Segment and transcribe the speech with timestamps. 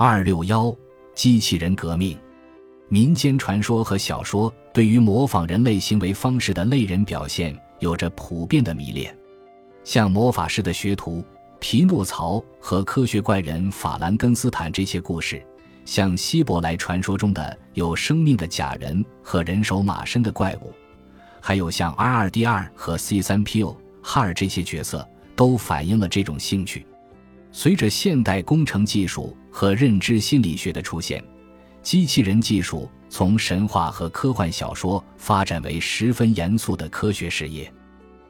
[0.00, 0.72] 二六幺，
[1.12, 2.16] 机器人革命。
[2.88, 9.12] 民间传说和小说对于模仿人类行为方式的类人表现有着普遍的迷恋，
[9.82, 11.24] 像魔法师的学徒
[11.58, 15.44] 皮诺曹和科学怪人法兰根斯坦这些故事，
[15.84, 20.72] 像希伯来传说中的有生命的假人和人手马身的怪物，
[21.40, 25.04] 还有像 R 二 D 二和 C 三 PO 哈尔这些角色，
[25.34, 26.86] 都反映了这种兴趣。
[27.60, 31.20] 随着现代工程技术和认知心理学的出现。
[31.82, 37.68] 机器人技术从神话和科幻小说发展为十分严肃的科学事业。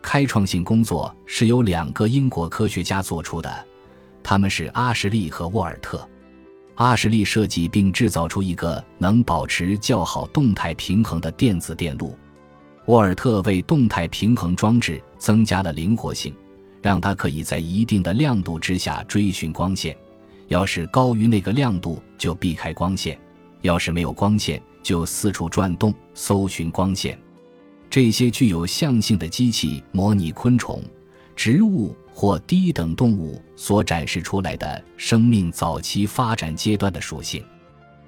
[0.00, 3.66] 开创性工作是由两个英国科学家做出的，
[4.22, 6.08] 他们是阿什利和沃尔特。
[6.76, 12.16] 阿什利设计并制造出一个能保持较好动态平衡的电子电路，
[12.86, 16.34] 沃尔特为动态平衡装置增加了灵活性，
[16.82, 19.96] 让它可以在一定的亮度之下追寻光线，
[20.48, 23.18] 要是高于那个亮度就避开光线。
[23.62, 27.18] 要是没有光线，就四处转动搜寻光线。
[27.90, 30.82] 这些具有象性的机器模拟昆虫、
[31.36, 37.44] 植物或低等动物所展示出来的生命早期发展阶段的属性。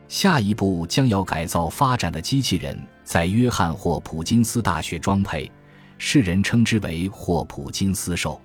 [0.09, 5.51] 下一步将要改造发展的机器人，在约翰霍普金斯大学装配，
[5.99, 8.41] 世人称之为霍普金斯兽。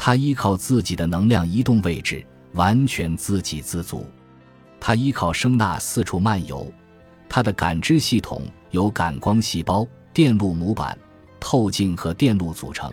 [0.00, 4.06] 它依靠自己的能量移动位置，完全自给自足。
[4.78, 6.72] 它依靠声纳四处漫游，
[7.28, 10.96] 它的感知系统由感光细胞、电路模板、
[11.40, 12.90] 透镜和电路组成。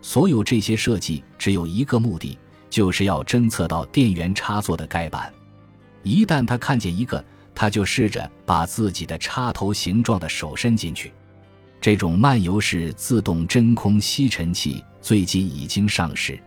[0.00, 2.38] 所有这些设计只有一个目的，
[2.70, 5.30] 就是要侦测到电源插座的盖板。
[6.02, 7.22] 一旦它看见一个，
[7.54, 11.12] 它就试着把自己的插头形状的手伸进去。
[11.82, 16.40] 这种漫游式自动真空吸尘器最近已经上市。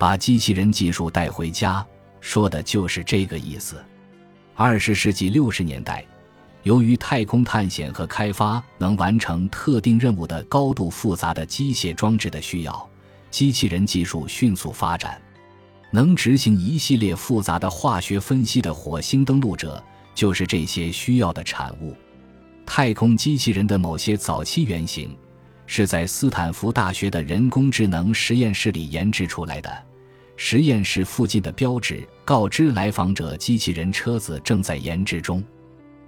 [0.00, 1.86] 把机器人技术带回家，
[2.22, 3.84] 说的就是这个意思。
[4.54, 6.02] 二十世纪六十年代，
[6.62, 12.88] 由于太空探险和开发能完成特定任务的高度复杂的机械装置的需要，
[13.30, 15.20] 机器人技术迅速发展。
[15.90, 21.94] 能执行一系列复杂的化学分析的火星登陆者，就是这些需要的产物。
[22.64, 25.14] 太空机器人的某些早期原型，
[25.66, 29.89] 是在斯坦福大学的人工智能实验室里研制出来的。
[30.42, 35.44] 实验室附近的标志告知来访者，机器人车子正在研制中。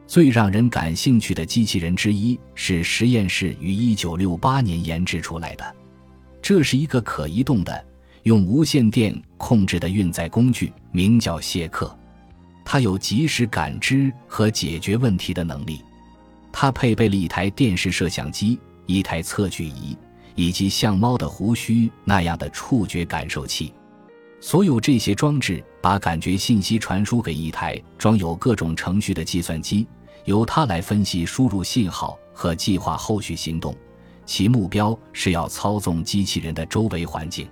[0.06, 5.76] 最让人感兴趣的机器人之一是实验室于1968年研制出来的。
[6.40, 7.84] 这是一个可移动的、
[8.22, 11.94] 用无线电控制的运载工具，名叫谢克。
[12.64, 15.82] 它有及时感知和解决问题的能力。
[16.50, 19.94] 它配备了一台电视摄像机、一台测距仪，
[20.34, 23.74] 以及像猫的胡须那样的触觉感受器。
[24.42, 29.86] 所有这些装置把感觉信息传输给一台装有各种程序的计算机，
[30.24, 33.72] 由它来分析输入信号和计划后续行动。
[34.26, 37.48] 其目标是要操纵机器人的周围环境。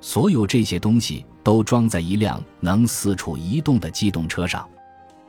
[0.00, 4.64] 所有这些东西都装在一辆能四处移动的机动车上。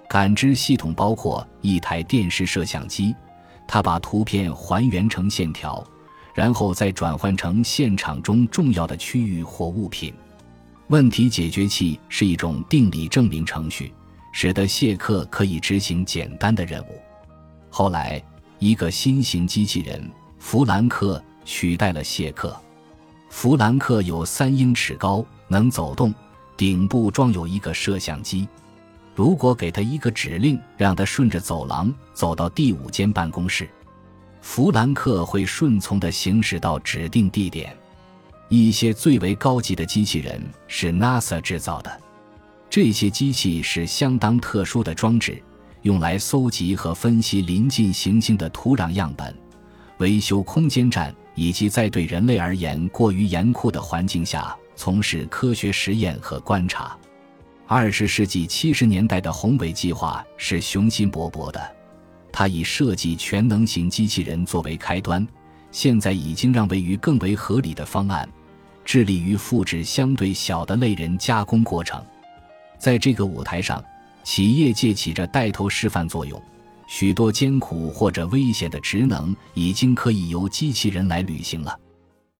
[0.08, 3.16] 感知系统包括一台电视摄像机，
[3.68, 5.84] 它把图片还原成线条，
[6.36, 10.14] 然后再转换成现场中重要的区域或物品。
[10.94, 13.92] 问题解决器是一种定理证明程序，
[14.32, 17.02] 使得谢克可以执行简单的任务。
[17.68, 18.24] 后来，
[18.60, 22.56] 一个新型机器人弗兰克取代了谢克。
[23.28, 26.14] 弗兰克有三英尺高，能走动，
[26.56, 28.48] 顶部装有一个摄像机。
[29.16, 33.68] 如果给他一个指令，让他顺着走廊走到第五间办公室，
[34.42, 37.76] 弗兰克会顺从地行驶到指定地点。
[38.50, 42.02] 一些最为高级的机器人是 NASA 制造的，
[42.70, 45.42] 这些机器是相当特殊的装置，
[45.82, 49.36] 用来搜集和分析临近行星的土壤样本，
[49.98, 56.96] 维修空间站，以及在对人类而言过于严酷的环境下从事科学实验和观察。
[57.66, 61.76] 二十世纪七十年代的宏伟计划是雄心勃勃的，
[62.32, 65.26] 它以设计全能型机器人作为开端。
[65.74, 68.30] 现在已经让位于更为合理的方案，
[68.86, 72.02] 致力于复制相对小的类人加工过程。
[72.78, 73.84] 在这个舞台上，
[74.24, 76.42] 企业界起着带头示范作用。
[76.86, 81.76] 许多艰苦或者危险的职能已经可以由机器人来履行了。